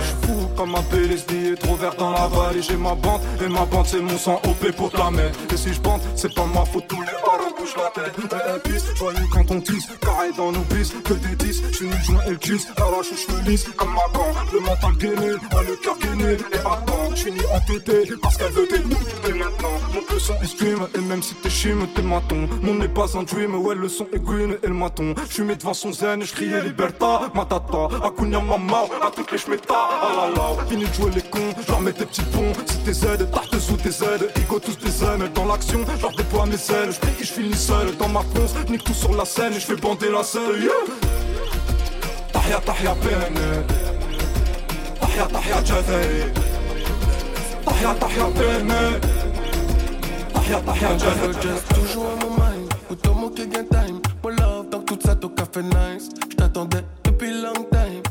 Je 0.00 0.06
suis 0.06 0.14
fou 0.22 0.48
comme 0.56 0.74
un 0.74 0.82
PLSD, 0.82 1.54
trop 1.60 1.74
vert 1.76 1.94
dans 1.96 2.10
la 2.10 2.26
vallée. 2.26 2.62
J'ai 2.62 2.76
ma 2.76 2.94
bande, 2.94 3.20
et 3.44 3.48
ma 3.48 3.64
bande 3.64 3.86
c'est 3.86 4.00
mon 4.00 4.16
sang 4.16 4.40
OP 4.44 4.72
pour 4.72 4.90
te 4.90 4.96
la 4.96 5.10
mettre. 5.10 5.38
Et 5.52 5.56
si 5.56 5.74
je 5.74 5.80
bande, 5.80 6.00
c'est 6.14 6.34
pas 6.34 6.46
ma 6.46 6.64
faute, 6.64 6.86
tous 6.88 7.00
les 7.00 7.08
haros 7.08 7.54
bougent 7.56 7.76
la 7.76 7.90
tête. 7.90 8.14
Et 8.18 8.50
un 8.50 8.70
bis, 8.70 8.84
joyeux 8.96 9.26
quand 9.32 9.50
on 9.50 9.60
tisse, 9.60 9.86
carré 10.00 10.30
dans 10.36 10.52
nos 10.52 10.60
bis, 10.60 10.92
que 11.04 11.14
des 11.14 11.36
10. 11.36 11.62
Je 11.70 11.76
suis 11.76 11.86
une 11.86 12.02
joint 12.02 12.22
et 12.26 12.30
le 12.30 12.36
kiss, 12.36 12.66
arrache 12.76 13.06
je 13.14 13.32
me 13.34 13.40
lisse 13.48 13.66
comme 13.76 13.90
ma 13.90 14.08
bande. 14.12 14.34
Le 14.52 14.60
mental 14.60 14.96
gainé, 14.96 15.28
le 15.28 15.76
cœur 15.76 15.98
gainé. 15.98 16.32
Et 16.32 16.58
attends, 16.58 17.14
je 17.14 17.24
finis 17.24 17.40
entêté, 17.54 18.12
parce 18.22 18.36
qu'elle 18.36 18.52
veut 18.52 18.68
des 18.68 19.30
Et 19.30 19.32
maintenant, 19.32 19.68
mon 19.94 20.00
le 20.12 20.18
son 20.18 20.34
est 20.42 20.46
stream, 20.46 20.86
et 20.94 21.00
même 21.00 21.22
si 21.22 21.34
t'es 21.34 21.50
chime, 21.50 21.86
t'es 21.94 22.02
maton. 22.02 22.48
Mon 22.62 22.74
n'est 22.74 22.88
pas 22.88 23.18
un 23.18 23.22
dream, 23.22 23.54
ouais, 23.56 23.74
le 23.74 23.88
son 23.88 24.06
est 24.12 24.18
green 24.40 24.58
et 24.62 24.66
le 24.66 24.74
maton. 24.74 25.14
Mis 25.40 25.56
devant 25.56 25.74
son 25.74 25.92
zen, 25.92 26.22
je 26.22 26.32
criais 26.32 26.62
liberta, 26.62 27.30
matata, 27.34 27.88
Akunya 28.04 28.40
mama, 28.40 28.84
à 29.02 29.10
toutes 29.10 29.32
les 29.32 29.38
schmetas, 29.38 29.74
ah 29.74 30.12
la 30.16 30.28
la. 30.28 30.66
Fini 30.68 30.84
de 30.84 30.92
jouer 30.92 31.10
les 31.14 31.22
cons, 31.22 31.54
genre 31.66 31.80
mets 31.80 31.92
tes 31.92 32.04
petits 32.04 32.22
ponts. 32.22 32.52
Si 32.66 32.78
tes 32.78 33.06
aides, 33.06 33.30
tarte 33.30 33.58
sous 33.58 33.76
tes 33.76 33.88
aides, 33.88 34.30
ego 34.36 34.58
tous 34.60 34.76
tes 34.76 35.04
aimes. 35.04 35.28
Dans 35.34 35.46
l'action, 35.46 35.80
genre 36.00 36.14
déploie 36.16 36.46
mes 36.46 36.54
ailes, 36.54 36.92
je 36.92 37.00
prie, 37.00 37.12
je 37.20 37.32
finis 37.32 37.54
seul. 37.54 37.96
Dans 37.96 38.08
ma 38.08 38.20
ponce, 38.20 38.54
nique 38.68 38.84
tout 38.84 38.94
sur 38.94 39.14
la 39.14 39.24
scène, 39.24 39.54
et 39.54 39.60
je 39.60 39.66
fais 39.66 39.76
bander 39.76 40.10
la 40.10 40.22
selle, 40.22 40.62
yeah. 40.62 40.72
Tahia, 42.32 42.60
tahia, 42.60 42.94
bene. 42.94 43.64
Tahia, 45.00 45.26
tahia, 45.26 45.64
jazzy. 45.64 46.32
Tahia, 47.64 47.94
tahia, 47.94 48.26
bene. 48.36 49.00
Tahia, 50.34 50.60
tahia, 50.60 50.98
jazzy. 50.98 51.38
Toujours 51.74 52.06
à 52.06 52.24
mon 52.24 52.30
mind, 52.32 52.68
autant 52.90 53.14
manquer 53.14 53.46
gain 53.46 53.64
time. 53.64 54.00
Mon 54.90 54.96
love, 54.96 54.98
donc 54.98 54.98
tout 54.98 55.06
ça, 55.06 55.16
au 55.22 55.28
café 55.28 55.62
nice. 55.62 56.08
J't'attendais 56.30 56.84
depuis 57.04 57.32
long 57.40 57.64
time, 57.70 58.02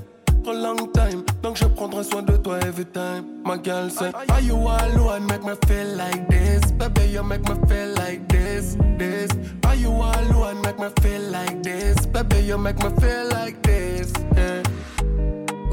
for 0.43 0.53
long 0.53 0.87
time. 0.93 1.23
Donc 1.41 1.57
je 1.57 1.65
prendrai 1.65 2.03
soin 2.03 2.21
de 2.21 2.37
toi 2.37 2.59
every 2.59 2.85
time. 2.85 3.25
My 3.45 3.57
girl 3.57 3.89
say, 3.89 4.11
Are 4.29 4.41
you 4.41 4.55
alone? 4.55 5.25
Make 5.27 5.43
me 5.43 5.53
feel 5.67 5.95
like 5.97 6.27
this. 6.29 6.71
Baby, 6.71 7.11
you 7.13 7.23
make 7.23 7.47
me 7.47 7.55
feel 7.67 7.93
like 7.95 8.27
this, 8.29 8.77
this. 8.97 9.29
Are 9.65 9.75
you 9.75 9.89
alone? 9.89 10.61
Make 10.61 10.79
me 10.79 10.87
feel 11.01 11.21
like 11.31 11.63
this. 11.63 12.05
Baby, 12.07 12.43
you 12.45 12.57
make 12.57 12.77
me 12.77 12.89
feel 12.99 13.27
like 13.29 13.61
this. 13.63 14.13
Yeah. 14.35 14.63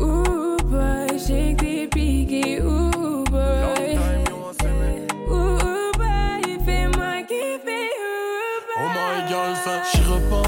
Ooh 0.00 0.56
boy, 0.58 1.18
shake 1.18 1.58
tes 1.58 1.86
piquets, 1.88 2.60
ooh 2.62 3.24
boy. 3.24 3.98
Ooh 5.30 5.92
boy, 5.92 6.58
fais-moi 6.64 7.22
kiffer, 7.28 7.90
Oh 8.78 8.88
my 8.88 9.28
girl, 9.28 9.56
ça, 9.64 9.82
j'y 9.92 10.02
temps, 10.30 10.45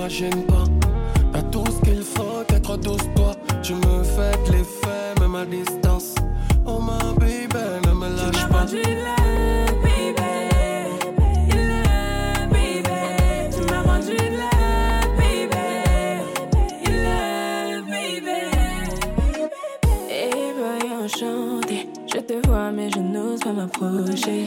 t'imagines 0.00 0.46
pas. 0.46 0.64
T'as 1.32 1.42
tout 1.42 1.64
ce 1.66 1.80
qu'il 1.84 2.02
faut, 2.02 2.42
t'être 2.46 2.76
douce, 2.78 3.08
toi. 3.14 3.34
Tu 3.62 3.74
me 3.74 4.02
fais 4.02 4.32
de 4.46 4.52
l'effet, 4.52 5.20
même 5.20 5.34
à 5.34 5.44
distance. 5.44 6.14
Oh 6.66 6.80
my 6.80 7.14
baby, 7.18 7.86
ne 7.86 7.92
me 7.92 8.08
lâche 8.16 8.48
pas. 8.48 8.64
Tu 8.66 8.76
l'as, 8.76 9.66
baby. 9.82 10.22
Il 11.48 11.68
l'a, 11.68 12.46
baby. 12.46 12.82
Tu 13.52 13.60
m'as 13.70 13.82
rendu 13.82 14.16
là, 14.16 14.50
baby. 15.18 15.56
Il 16.86 17.02
l'a, 17.02 17.80
baby. 17.82 18.40
Et 20.10 20.30
boy, 20.56 21.04
enchanté. 21.04 21.88
Je 22.06 22.18
te 22.18 22.46
vois, 22.48 22.70
mais 22.72 22.90
je 22.90 22.98
n'ose 22.98 23.40
pas 23.40 23.52
m'approcher. 23.52 24.46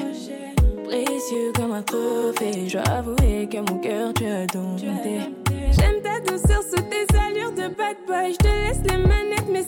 Précieux 0.85 1.51
comme 1.55 1.73
un 1.73 1.81
trophée. 1.83 2.67
Je 2.67 2.73
dois 2.73 2.87
avouer 2.87 3.47
que 3.49 3.57
mon 3.57 3.79
cœur, 3.79 4.13
tu 4.13 4.25
as 4.25 4.45
dompté. 4.47 5.42
Ta 6.33 6.39
douceur 6.39 6.63
sous 6.63 6.81
tes 6.83 7.17
allures 7.17 7.51
de 7.51 7.67
bad 7.75 7.97
boy. 8.07 8.33
Je 8.33 8.37
te 8.37 8.47
laisse 8.47 8.81
les 8.89 8.97
manettes, 8.97 9.49
mais 9.51 9.65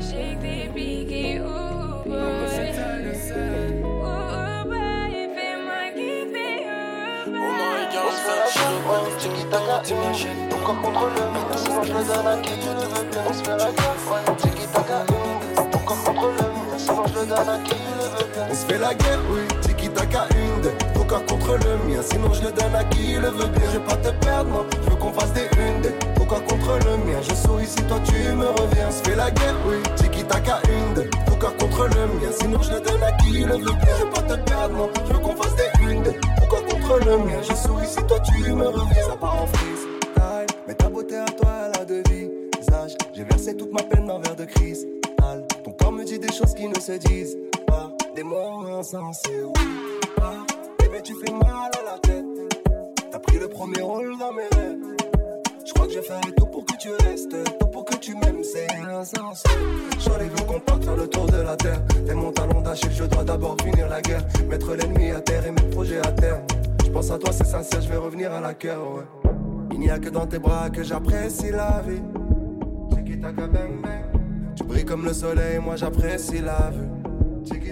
shake 0.00 0.40
their 0.40 0.68
biggie, 0.70 1.40
ooh 1.40 2.02
boy. 2.08 2.16
On 2.16 2.48
se 2.48 2.54
fait 2.54 2.72
la 17.28 17.58
guerre, 17.58 17.86
On 18.50 18.54
se 18.54 18.64
fait 18.66 18.78
la 18.78 18.94
guerre, 18.94 19.20
oui, 19.30 19.40
tiki-taka 19.60 20.26
une 20.34 20.90
contre 21.26 21.58
le 21.58 21.76
mien, 21.88 22.02
sinon 22.02 22.32
je 22.32 22.42
le 22.44 22.52
donne 22.52 22.74
à 22.74 22.84
qui 22.84 23.12
il 23.12 23.20
le 23.20 23.28
veut. 23.28 23.48
Bien 23.48 23.66
Je 23.66 23.78
vais 23.78 23.84
pas 23.84 23.96
te 23.96 24.10
perdre 24.24 24.50
moi, 24.50 24.66
je 24.72 24.90
veux 24.90 24.96
qu'on 24.96 25.12
fasse 25.12 25.32
des 25.32 25.48
une 25.58 26.19
corps 26.30 26.44
contre 26.44 26.78
le 26.86 26.96
mien. 26.98 27.20
Je 27.22 27.34
souris 27.34 27.66
si 27.66 27.82
toi 27.84 27.98
tu 28.04 28.14
me 28.34 28.46
reviens. 28.46 28.90
Se 28.90 29.10
la 29.16 29.30
guerre, 29.30 29.56
oui. 29.66 29.76
Tiki-taka 29.96 30.60
une, 30.68 31.10
ton 31.26 31.36
corps 31.36 31.56
contre 31.56 31.88
le 31.88 32.06
mien. 32.06 32.30
Sinon 32.40 32.62
je 32.62 32.78
donne 32.78 33.02
à 33.02 33.12
qui 33.12 33.40
le 33.40 33.56
veut. 33.56 33.76
Je 33.80 34.04
vais 34.04 34.10
pas 34.14 34.22
te 34.22 34.48
perdre, 34.48 34.74
moi. 34.76 34.88
Je 35.08 35.12
veux 35.12 35.18
qu'on 35.18 35.34
fasse 35.34 35.56
des 35.56 35.92
une, 35.92 36.04
ton 36.04 36.46
corps 36.48 36.66
contre 36.66 37.04
le 37.04 37.18
mien. 37.18 37.40
Je 37.42 37.54
souris 37.54 37.88
si 37.88 38.02
toi 38.06 38.20
tu 38.20 38.52
me 38.52 38.68
reviens. 38.68 39.04
Ça 39.08 39.16
part 39.16 39.42
en 39.42 39.46
frise. 39.46 39.86
Mais 40.68 40.74
ta 40.74 40.88
beauté 40.88 41.16
à 41.16 41.24
toi, 41.24 41.50
elle 41.66 41.80
a 41.80 41.84
de 41.84 42.02
visage. 42.08 42.94
J'ai 43.12 43.24
versé 43.24 43.56
toute 43.56 43.72
ma 43.72 43.82
peine 43.82 44.06
dans 44.06 44.20
verre 44.20 44.36
de 44.36 44.44
cristal. 44.44 45.46
Ton 45.64 45.72
corps 45.72 45.92
me 45.92 46.04
dit 46.04 46.20
des 46.20 46.32
choses 46.32 46.54
qui 46.54 46.68
ne 46.68 46.78
se 46.78 46.92
disent 46.92 47.36
pas. 47.66 47.90
Des 48.14 48.22
mots 48.22 48.66
insensés, 48.78 49.42
oui. 49.42 49.68
Ah, 50.22 50.44
bébé, 50.78 51.00
tu 51.02 51.14
fais 51.14 51.32
mal 51.32 51.70
à 51.80 51.92
la 51.92 51.98
tête. 51.98 52.24
T'as 53.10 53.18
pris 53.18 53.38
le 53.38 53.48
premier 53.48 53.80
rôle 53.80 54.16
dans 54.18 54.32
mes 54.32 54.46
rêves. 54.52 54.89
Je 55.70 55.74
crois 55.74 55.86
que 55.86 55.92
je 55.92 56.00
ferai 56.00 56.32
tout 56.36 56.46
pour 56.46 56.66
que 56.66 56.76
tu 56.78 56.88
restes, 57.04 57.30
tout 57.60 57.66
pour 57.68 57.84
que 57.84 57.94
tu 57.94 58.12
m'aimes, 58.16 58.42
c'est 58.42 58.66
insensé. 58.90 59.48
J'aurais 60.00 60.24
vu 60.24 60.44
qu'on 60.44 60.58
parte 60.58 60.82
faire 60.82 60.96
le 60.96 61.06
tour 61.06 61.26
de 61.26 61.36
la 61.36 61.56
terre. 61.56 61.80
T'es 61.86 62.12
mon 62.12 62.32
talon 62.32 62.60
d'Achille, 62.60 62.90
je 62.90 63.04
dois 63.04 63.22
d'abord 63.22 63.56
finir 63.62 63.88
la 63.88 64.02
guerre. 64.02 64.26
Mettre 64.48 64.74
l'ennemi 64.74 65.12
à 65.12 65.20
terre 65.20 65.46
et 65.46 65.52
mes 65.52 65.70
projets 65.70 66.00
à 66.00 66.10
terre. 66.10 66.42
Je 66.84 66.90
pense 66.90 67.12
à 67.12 67.18
toi, 67.18 67.32
c'est 67.32 67.46
sincère, 67.46 67.80
je 67.82 67.88
vais 67.88 67.98
revenir 67.98 68.32
à 68.32 68.40
la 68.40 68.52
cœur, 68.52 68.80
ouais. 68.80 69.30
Il 69.70 69.78
n'y 69.78 69.90
a 69.90 70.00
que 70.00 70.08
dans 70.08 70.26
tes 70.26 70.40
bras 70.40 70.70
que 70.70 70.82
j'apprécie 70.82 71.52
la 71.52 71.80
vie. 71.86 72.02
Tu 74.56 74.64
brilles 74.64 74.84
comme 74.84 75.04
le 75.04 75.12
soleil, 75.12 75.60
moi 75.60 75.76
j'apprécie 75.76 76.40
la 76.40 76.70
vue. 76.70 76.89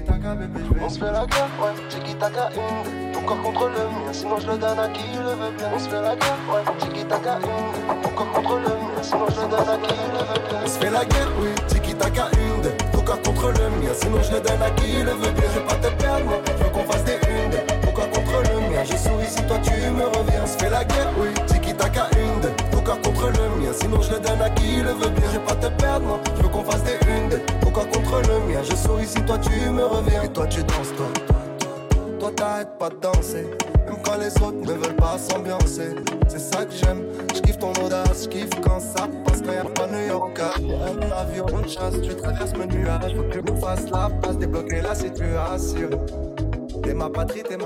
Bébé. 0.00 0.61
On 0.80 0.88
se 0.88 0.98
fait 0.98 1.11
la 1.11 1.26
guerre, 1.26 1.48
ouais. 1.61 1.88
Tiki-taka 1.88 2.50
une, 2.54 3.12
ton 3.12 3.20
corps 3.22 3.42
contre 3.42 3.68
le 3.68 3.78
mien. 3.78 4.12
Sinon 4.12 4.38
je 4.38 4.46
le 4.46 4.58
donne 4.58 4.78
à 4.78 4.88
qui 4.88 5.04
le 5.16 5.30
veut 5.30 5.52
bien. 5.56 5.68
On 5.74 5.78
se 5.78 5.88
fait 5.88 6.02
la 6.02 6.14
guerre, 6.16 6.38
ouais. 6.52 6.62
Tiki-taka 6.78 7.38
une, 7.38 8.02
ton 8.02 8.08
corps 8.11 8.32
contre 8.32 8.56
le 8.56 8.68
mien. 8.68 9.02
Sinon 9.02 9.26
je 9.28 9.40
le 9.40 9.48
donne 9.48 9.68
à 9.68 9.76
qui 9.78 9.94
le 9.94 10.18
veut 10.18 10.48
bien. 10.48 10.58
On 10.62 10.66
se 10.66 10.78
fait 10.78 10.90
la 10.90 11.04
guerre, 11.04 11.28
oui. 11.40 11.48
Tiki-taka 11.66 12.28
une, 12.32 12.90
ton 12.92 13.00
corps 13.02 13.22
contre 13.22 13.48
le 13.48 13.70
mien. 13.80 13.94
Sinon 13.94 14.22
je 14.22 14.32
le 14.34 14.40
donne 14.40 14.62
à 14.62 14.70
qui 14.70 15.02
le 15.02 15.11
veut 15.12 15.32
bien. 15.32 15.48
Je 15.54 15.58
vais 15.58 15.66
pas 15.66 15.74
te 15.74 16.02
perdre, 16.02 16.24
moi. 16.26 16.38
Je 16.46 16.64
veux 16.64 16.70
qu'on 16.70 16.84
fasse 16.84 17.04
des 17.04 17.14
une, 17.14 17.80
ton 17.80 17.92
corps 17.92 18.11
contre 18.11 18.42
le 18.50 18.61
mien. 18.70 18.84
Je 18.84 18.96
souris 18.96 19.26
si 19.26 19.42
toi 19.44 19.58
tu 19.62 19.90
me 19.90 20.04
reviens. 20.04 20.42
On 20.44 20.46
se 20.46 20.58
fait 20.58 20.70
la 20.70 20.84
guerre, 20.84 21.12
oui. 21.18 21.28
Tiki-taka 21.46 22.06
une, 22.16 22.70
ton 22.70 22.80
corps 22.82 23.00
contre 23.00 23.26
le 23.26 23.61
mien. 23.61 23.72
Sinon 23.72 24.00
je 24.02 24.12
le 24.12 24.20
donne 24.20 24.42
à 24.42 24.50
qui 24.50 24.76
le 24.76 24.92
veut 24.92 25.11
bien. 25.11 25.28
Je 25.32 25.38
vais 25.38 25.44
pas 25.44 25.54
te 25.54 25.66
perdre, 25.68 26.06
moi. 26.06 26.20
Je 26.38 26.42
veux 26.44 26.48
qu'on 26.48 26.62
fasse 26.64 26.83
des 26.85 26.98
une, 27.09 27.61
ton 27.61 27.70
corps 27.70 27.88
contre 27.88 28.22
le 28.29 28.53
mien. 28.53 28.61
Je 28.62 28.74
souris 28.77 29.07
si 29.07 29.20
toi 29.22 29.38
tu 29.38 29.51
me 29.70 29.85
reviens. 29.85 30.22
Et 30.22 30.29
toi 30.29 30.46
tu 30.46 30.62
danses, 30.62 30.94
toi. 30.96 31.07
Toi 32.20 32.31
t'arrêtes 32.35 32.79
pas 32.79 32.90
de 32.90 32.96
danser. 32.96 33.46
Même 33.87 33.96
quand 34.05 34.18
les 34.18 34.33
autres 34.42 34.61
ne 34.61 34.72
veulent 34.72 34.96
pas 34.96 35.18
s'ambiancer. 35.18 35.96
C'est 36.29 36.38
ça 36.38 36.64
que 36.64 36.72
j'aime. 36.72 37.05
Je 37.35 37.40
kiffe 37.40 37.59
ton 37.59 37.72
audace, 37.85 38.24
je 38.24 38.29
kiffe 38.29 38.51
quand 38.62 38.81
ça 38.81 39.09
passe. 39.24 39.42
Quand 39.42 39.53
y'a 39.53 39.64
pas 39.64 39.87
New 39.87 40.07
York 40.07 40.38
Un 40.40 41.12
avion 41.12 41.46
de 41.46 41.68
chasse, 41.68 42.01
tu 42.03 42.14
traverses 42.14 42.53
mes 42.57 42.66
nuages. 42.66 43.14
Faut 43.16 43.22
que 43.22 43.35
je 43.35 43.53
me 43.53 43.61
fasse 43.61 43.88
la 43.90 44.11
place, 44.20 44.38
débloquer 44.38 44.81
la 44.81 44.94
situation. 44.94 45.90
T'es 46.83 46.94
ma 46.94 47.11
patrie, 47.11 47.42
t'es 47.42 47.57
ma... 47.57 47.64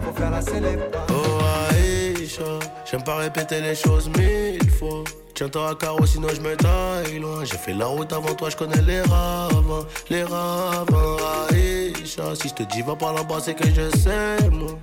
Faut 0.00 0.12
faire 0.12 0.30
la 0.30 0.42
célébration. 0.42 0.90
Oh 1.10 1.70
Aïcha, 1.70 2.44
j'aime 2.90 3.02
pas 3.02 3.16
répéter 3.16 3.60
les 3.60 3.74
choses 3.74 4.10
mille 4.18 4.70
fois. 4.70 5.04
Tiens-toi 5.42 5.70
à 5.70 5.74
carreau, 5.74 6.06
sinon 6.06 6.28
je 6.28 6.40
me 6.40 6.54
taille 6.54 7.18
loin. 7.18 7.44
J'ai 7.44 7.56
fait 7.56 7.74
la 7.74 7.86
route 7.86 8.12
avant 8.12 8.32
toi, 8.32 8.48
je 8.48 8.56
connais 8.56 8.80
les 8.82 9.00
ravins, 9.00 9.84
les 10.08 10.22
ravins. 10.22 11.16
Aïcha, 11.50 12.36
si 12.40 12.48
je 12.48 12.54
te 12.54 12.62
dis 12.62 12.80
va 12.82 12.94
par 12.94 13.12
là-bas, 13.12 13.40
c'est 13.40 13.54
que 13.54 13.66
je 13.66 13.90
sais, 13.98 14.48
moi. 14.52 14.78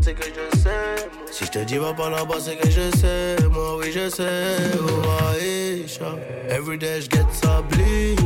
C'est 0.00 0.14
que 0.14 0.24
je 0.24 0.58
sais, 0.60 1.10
moi. 1.12 1.26
Si 1.30 1.44
je 1.44 1.50
te 1.50 1.58
dis 1.58 1.76
va 1.76 1.92
par 1.92 2.08
là-bas, 2.08 2.36
c'est 2.40 2.56
que 2.56 2.70
je 2.70 2.90
sais, 2.96 3.36
moi, 3.50 3.76
oui, 3.76 3.92
je 3.92 4.08
sais. 4.08 4.56
Oh 4.78 5.34
Aïcha, 5.34 6.16
everyday 6.48 7.02
je 7.02 7.10
get 7.10 7.26
sablier. 7.30 8.16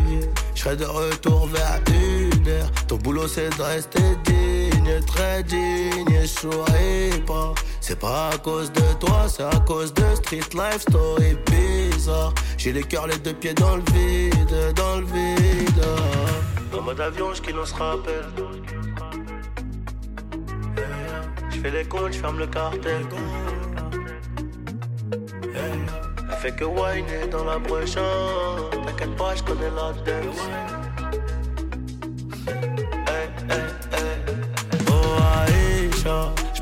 Je 0.54 0.68
de 0.68 0.84
retour 0.84 1.48
vers 1.48 1.80
une 1.88 2.23
Ton 2.88 2.96
boulot, 2.96 3.26
c'est 3.26 3.56
de 3.56 3.62
rester 3.62 4.02
digne, 4.24 5.00
très 5.06 5.42
digne. 5.42 6.26
Souris 6.26 7.20
pas. 7.26 7.54
C'est 7.80 7.98
pas 7.98 8.30
à 8.30 8.38
cause 8.38 8.72
de 8.72 8.80
toi, 8.98 9.26
c'est 9.28 9.42
à 9.42 9.60
cause 9.66 9.92
de 9.92 10.02
street 10.14 10.54
life 10.54 10.80
story 10.80 11.36
bizarre. 11.46 12.32
J'ai 12.56 12.72
les 12.72 12.82
cœurs 12.82 13.06
les 13.06 13.18
deux 13.18 13.34
pieds 13.34 13.54
dans 13.54 13.76
le 13.76 13.82
vide, 13.92 14.74
dans 14.74 14.96
le 14.96 15.06
vide. 15.06 15.84
En 16.76 16.80
mode 16.82 17.00
avion, 17.00 17.34
je 17.34 17.42
qui 17.42 17.50
se 17.50 17.74
rappelle. 17.74 18.24
Je 21.50 21.60
fais 21.60 21.70
les 21.70 21.84
comptes, 21.84 22.12
je 22.12 22.18
ferme 22.18 22.38
le 22.38 22.46
cartel. 22.46 23.06
Elle 25.54 26.36
fait 26.40 26.56
que 26.56 26.64
whiner 26.64 27.26
dans 27.30 27.44
la 27.44 27.60
prochaine. 27.60 28.02
T'inquiète 28.86 29.16
pas, 29.16 29.34
je 29.34 29.42
connais 29.42 29.70
la 29.70 29.92
dance. 29.92 30.73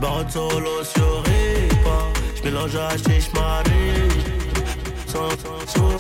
J'barre 0.03 0.31
solo 0.31 0.83
sur 0.83 1.23
Ripa. 1.23 1.97
J'mélange 2.35 2.73
sans, 5.07 5.31
sans, 5.67 5.99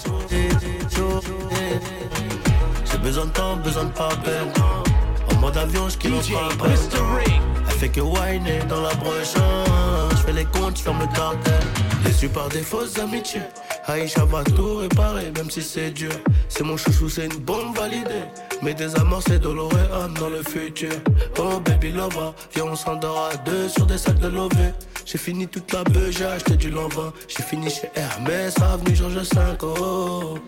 J'ai 2.90 2.98
besoin 2.98 3.26
de 3.26 3.30
temps, 3.30 3.56
besoin 3.56 3.84
de 3.84 3.90
papel. 3.90 4.46
En 5.30 5.40
mode 5.40 5.56
avion, 5.56 5.88
j'kilose 5.88 6.30
pas 6.58 6.66
Elle 7.68 7.74
fait 7.74 7.88
que 7.88 8.00
whiner 8.00 8.60
dans 8.68 8.80
la 8.80 8.94
brochant. 8.94 10.10
J'fais 10.16 10.32
les 10.32 10.46
comptes, 10.46 10.78
j'ferme 10.78 11.00
le 11.00 11.06
cartel. 11.14 11.60
Déçu 12.04 12.28
par 12.28 12.48
des 12.48 12.62
fausses 12.62 12.98
amitiés. 12.98 13.42
Aïcha 13.86 14.24
va 14.24 14.44
tout 14.44 14.76
réparer, 14.76 15.32
même 15.36 15.50
si 15.50 15.62
c'est 15.62 15.90
dur. 15.90 16.12
C'est 16.48 16.64
mon 16.64 16.76
chouchou, 16.76 17.08
c'est 17.08 17.26
une 17.26 17.38
bombe 17.38 17.76
validée. 17.76 18.24
Mais 18.62 18.74
des 18.74 18.94
amours, 18.96 19.22
c'est 19.26 19.40
Doloréane 19.40 20.14
dans 20.18 20.28
le 20.28 20.42
futur. 20.42 20.92
Oh 21.38 21.60
baby 21.60 21.90
lova, 21.90 22.34
viens 22.54 22.64
on 22.64 22.76
s'endort 22.76 23.30
à 23.32 23.36
deux 23.38 23.68
sur 23.68 23.86
des 23.86 23.98
sacs 23.98 24.20
de 24.20 24.28
lové. 24.28 24.72
J'ai 25.04 25.18
fini 25.18 25.48
toute 25.48 25.72
la 25.72 25.82
beuh, 25.84 26.10
j'ai 26.10 26.26
acheté 26.26 26.56
du 26.56 26.70
lambin. 26.70 27.12
J'ai 27.26 27.42
fini 27.42 27.68
chez 27.70 27.90
Hermès, 27.94 28.54
avenue 28.60 28.94
Georges 28.94 29.24
5. 29.24 29.62
Oh. 29.62 30.38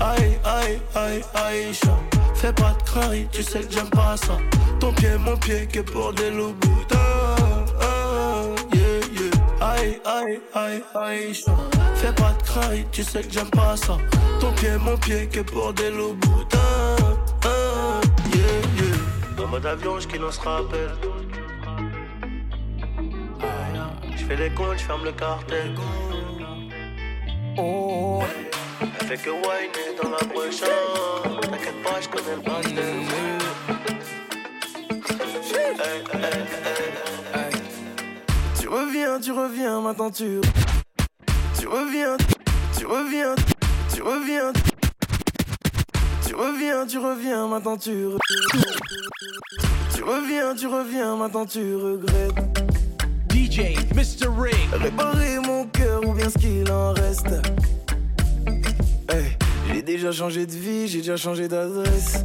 Aïe, 0.00 0.38
aïe, 0.44 0.78
aïe, 0.94 1.22
Aïcha. 1.34 1.98
Fais 2.34 2.52
pas 2.52 2.76
de 2.78 2.82
crarie, 2.84 3.26
tu 3.32 3.42
sais 3.42 3.60
que 3.60 3.72
j'aime 3.72 3.90
pas 3.90 4.16
ça. 4.16 4.36
Ton 4.78 4.92
pied, 4.92 5.16
mon 5.18 5.36
pied, 5.36 5.66
que 5.66 5.80
pour 5.80 6.12
des 6.12 6.30
loups 6.30 6.54
boudins. 6.60 7.07
Yeah. 9.78 9.84
Aïe, 9.84 10.00
aïe, 10.04 10.40
aïe, 10.54 10.82
Aïcha. 10.94 11.52
Fais 11.94 12.12
pas 12.12 12.32
de 12.32 12.42
crarie, 12.42 12.86
tu 12.90 13.02
sais 13.02 13.22
que 13.22 13.30
j'aime 13.30 13.50
pas 13.50 13.76
ça. 13.76 13.96
Ton 14.40 14.52
pied, 14.52 14.76
mon 14.80 14.96
pied, 14.96 15.28
que 15.28 15.40
pour 15.40 15.72
des 15.72 15.90
loups 15.90 16.14
boudins. 16.14 16.96
Ah, 17.44 18.00
yeah, 18.34 18.42
yeah. 18.76 19.44
En 19.44 19.48
mode 19.48 19.66
avion, 19.66 20.00
je 20.00 20.08
qui 20.08 20.16
se 20.16 20.40
rappelle. 20.40 20.90
Je 24.16 24.24
fais 24.24 24.36
les 24.36 24.50
comptes, 24.50 24.78
je 24.78 24.84
ferme 24.84 25.04
le 25.04 25.12
cartel. 25.12 25.74
Oh, 27.56 28.22
Elle 28.80 29.06
fait 29.06 29.16
que 29.16 29.30
whiner 29.30 29.96
dans 30.02 30.10
la 30.10 30.18
prochaine. 30.18 31.40
T'inquiète 31.40 31.82
pas, 31.82 32.00
je 32.00 32.08
connais 32.08 32.36
le 32.36 32.42
bordel. 32.42 32.87
Reviens, 38.98 39.20
tu 39.20 39.32
reviens, 39.32 39.80
maintenant 39.80 40.10
tu. 40.10 40.40
Tu 41.58 41.66
reviens, 41.66 42.16
tu 42.76 42.86
reviens, 42.86 43.34
tu 43.94 44.02
reviens. 44.02 44.52
Tu 46.26 46.34
reviens, 46.34 46.86
tu 46.86 46.98
reviens, 46.98 47.46
maintenant 47.46 47.76
tu. 47.76 48.08
Tu 49.94 50.02
reviens, 50.02 50.54
tu 50.54 50.66
reviens, 50.66 51.16
maintenant 51.16 51.46
tu 51.46 51.76
regrettes. 51.76 52.38
DJ 53.30 53.76
Mr. 53.94 54.28
Ring. 54.36 54.68
Réparer 54.72 55.38
mon 55.38 55.66
cœur 55.66 56.04
ou 56.06 56.12
bien 56.12 56.28
ce 56.28 56.38
qu'il 56.38 56.70
en 56.70 56.92
reste. 56.92 57.28
Hey, 59.10 59.36
j'ai 59.72 59.82
déjà 59.82 60.10
changé 60.12 60.46
de 60.46 60.52
vie, 60.52 60.88
j'ai 60.88 60.98
déjà 60.98 61.16
changé 61.16 61.46
d'adresse. 61.46 62.24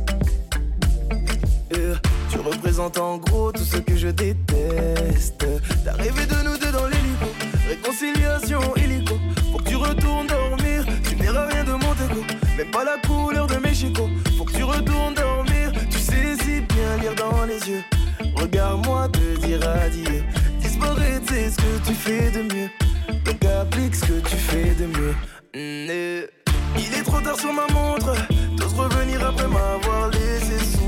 Yeah, 1.71 1.95
tu 2.33 2.39
représentes 2.39 2.97
en 2.97 3.17
gros 3.17 3.51
tout 3.51 3.63
ce 3.63 3.77
que 3.77 3.95
je 3.95 4.07
déteste. 4.07 5.45
D'arriver 5.85 6.25
de 6.25 6.43
nous 6.43 6.57
deux 6.57 6.71
dans 6.71 6.87
l'hélico, 6.87 7.27
réconciliation 7.69 8.75
hélico. 8.75 9.19
Faut 9.51 9.59
que 9.59 9.69
tu 9.69 9.75
retournes 9.75 10.25
dormir, 10.25 10.83
tu 11.07 11.15
verras 11.15 11.45
rien 11.45 11.63
de 11.63 11.73
mon 11.73 11.93
déco. 11.93 12.25
Même 12.57 12.71
pas 12.71 12.83
la 12.83 12.97
couleur 13.07 13.45
de 13.45 13.57
mes 13.57 13.75
chicots. 13.75 14.09
Faut 14.35 14.45
que 14.45 14.53
tu 14.53 14.63
retournes 14.63 15.13
dormir, 15.13 15.71
tu 15.91 15.99
sais 15.99 16.35
si 16.41 16.61
bien 16.61 16.97
lire 17.01 17.13
dans 17.15 17.45
les 17.45 17.69
yeux. 17.69 17.83
Regarde-moi 18.35 19.09
te 19.09 19.45
dire 19.45 19.61
adieu. 19.69 20.23
Disparaître, 20.59 21.25
c'est 21.29 21.51
ce 21.51 21.57
que 21.57 21.87
tu 21.87 21.93
fais 21.93 22.31
de 22.31 22.41
mieux. 22.51 22.69
Donc 23.25 23.45
applique 23.45 23.93
ce 23.93 24.05
que 24.05 24.27
tu 24.27 24.37
fais 24.37 24.73
de 24.73 24.87
mieux. 24.87 25.15
Mm, 25.53 25.91
eh. 25.91 26.29
Il 26.77 26.99
est 26.99 27.03
trop 27.03 27.21
tard 27.21 27.39
sur 27.39 27.53
ma 27.53 27.67
montre, 27.71 28.15
t'oses 28.57 28.73
revenir 28.73 29.23
après 29.23 29.47
m'avoir 29.47 30.09
laissé. 30.09 30.82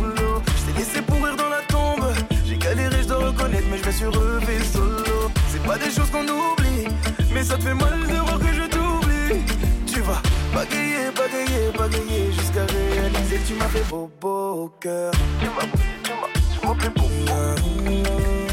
sur 3.95 4.11
refais 4.13 4.63
solo. 4.73 5.31
C'est 5.49 5.63
pas 5.63 5.77
des 5.77 5.91
choses 5.91 6.09
qu'on 6.11 6.23
oublie, 6.23 6.87
mais 7.33 7.43
ça 7.43 7.57
te 7.57 7.63
fait 7.63 7.73
mal 7.73 7.99
de 8.07 8.15
voir 8.15 8.39
que 8.39 8.53
je 8.53 8.67
t'oublie. 8.67 9.43
Tu 9.85 10.01
vas 10.01 10.21
bagayer, 10.53 11.11
bagayer, 11.15 11.71
bagayer 11.77 12.31
jusqu'à 12.31 12.65
réaliser. 12.65 13.39
Tu 13.47 13.53
m'as 13.53 13.67
fait 13.67 13.87
beau, 13.89 14.09
beau 14.19 14.71
cœur. 14.79 15.11
Tu 15.39 15.47
m'as, 15.47 15.67
tu 16.03 16.11
m'as, 16.11 16.59
tu 16.59 16.67
m'as 16.67 16.75
fait 16.75 16.89
beau. 16.89 18.44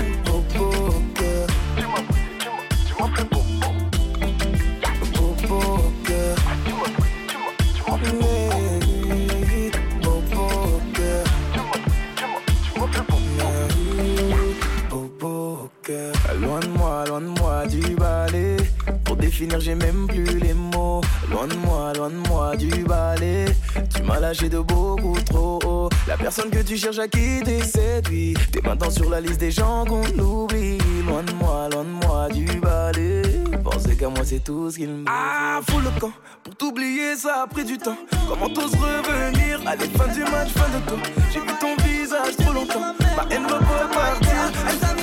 j'ai 19.61 19.75
même 19.75 20.07
plus 20.07 20.39
les 20.39 20.55
mots. 20.55 21.01
Loin 21.31 21.47
de 21.47 21.55
moi, 21.57 21.93
loin 21.95 22.11
de 22.11 22.29
moi 22.29 22.57
du 22.57 22.69
balai. 22.85 23.47
Tu 23.95 24.03
m'as 24.03 24.21
lâché 24.21 24.49
de 24.49 24.59
beaucoup 24.59 25.17
trop 25.25 25.59
haut. 25.65 25.89
La 26.07 26.17
personne 26.17 26.51
que 26.51 26.61
tu 26.63 26.77
cherches 26.77 26.99
à 26.99 27.09
quitter 27.09 27.63
séduit. 27.63 28.35
T'es 28.53 28.61
maintenant 28.63 28.91
sur 28.91 29.11
la 29.11 29.21
liste 29.21 29.41
des 29.41 29.51
gens 29.51 29.85
qu'on 29.85 30.03
oublie. 30.19 30.79
Loin 31.07 31.23
de 31.23 31.33
moi, 31.33 31.69
loin 31.71 31.85
de 31.85 32.07
moi 32.07 32.29
du 32.33 32.45
balai. 32.61 33.23
Pensez 33.65 33.97
qu'à 33.97 34.09
moi, 34.09 34.25
c'est 34.25 34.43
tout 34.43 34.71
ce 34.71 34.77
qu'il 34.77 34.89
me 34.89 35.05
Ah, 35.09 35.61
fous 35.69 35.81
le 35.81 36.01
camp. 36.01 36.13
Pour 36.45 36.55
t'oublier, 36.57 37.17
ça 37.17 37.43
a 37.45 37.47
pris 37.47 37.65
du 37.65 37.79
temps. 37.79 37.97
Comment 38.29 38.49
t'oses 38.49 38.75
revenir 38.75 39.61
Allez, 39.67 39.87
fin 39.97 40.09
du 40.09 40.21
match, 40.21 40.51
fin 40.55 40.69
de 40.69 40.89
tour. 40.89 40.99
J'ai 41.33 41.41
vu 41.41 41.47
ton 41.61 41.77
visage 41.85 42.37
trop 42.37 42.53
longtemps. 42.53 42.95
Ma 43.17 43.35
haine 43.35 43.43
va 43.45 43.59
pas 43.59 43.89
partir. 43.93 45.02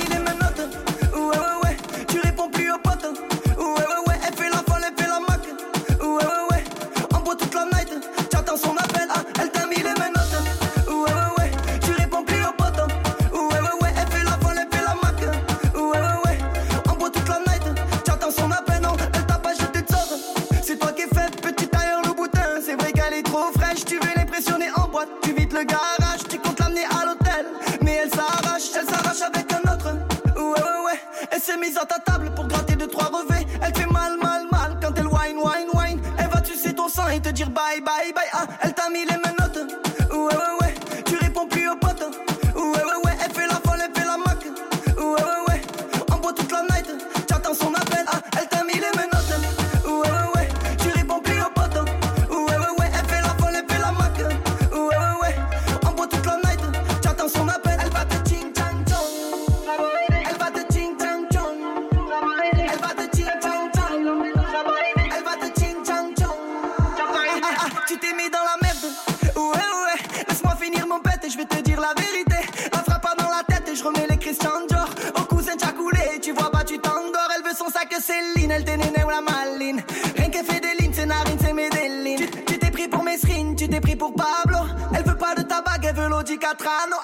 lejano 86.70 86.99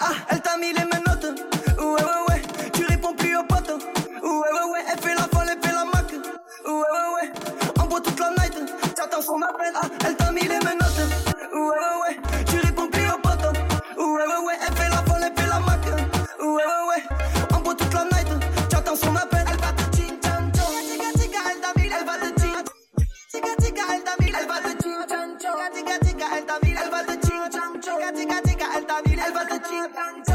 done 29.96 30.25